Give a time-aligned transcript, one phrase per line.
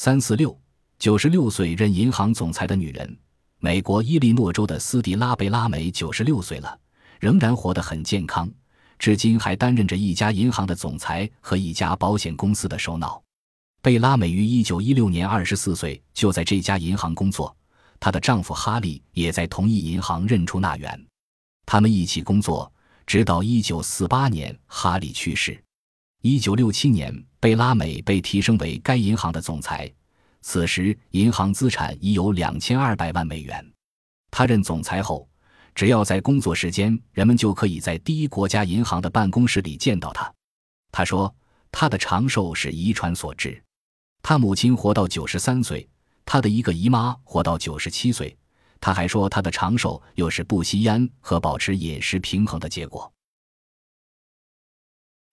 [0.00, 0.56] 三四六，
[1.00, 3.18] 九十六岁任银行总裁的女人，
[3.58, 6.78] 美国伊利诺州的斯蒂拉贝拉美九十六岁了，
[7.18, 8.48] 仍然活得很健康，
[8.96, 13.20] 至今还担任着一家银行的总裁和一家保险公司的首脑。
[13.82, 17.56] 贝拉美于一九一六年二十四岁就在这家银行工作，
[17.98, 21.06] 她的丈夫哈利也在同一银行任出纳员，
[21.66, 22.72] 他们一起工作，
[23.04, 25.60] 直到一九四八年哈利去世。
[26.22, 29.88] 一九六七年，贝拉美被提升为该银行的总裁，
[30.40, 33.64] 此时银行资产已有两千二百万美元。
[34.28, 35.28] 他任总裁后，
[35.76, 40.32] 只要在工作时间，人们就可以在第一国家银行的办公室里见到他。
[40.90, 41.32] 他说
[41.70, 43.62] ：“他的长寿是遗传所致。
[44.20, 45.88] 他母亲活到九十三岁，
[46.24, 48.36] 他的一个姨妈活到九十七岁。
[48.80, 53.10] 他还说，他的长寿又是不吸烟和保持饮食平衡的结果。”